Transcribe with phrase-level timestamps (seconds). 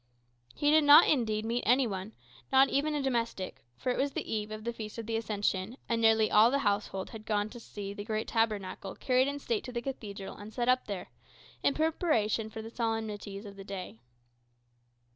[0.55, 2.13] He did not, indeed, meet any one,
[2.51, 5.77] not even a domestic; for it was the eve of the Feast of the Ascension,
[5.87, 9.63] and nearly all the household had gone to see the great tabernacle carried in state
[9.65, 11.11] to the Cathedral and set up there,
[11.61, 13.99] in preparation for the solemnities of the following day.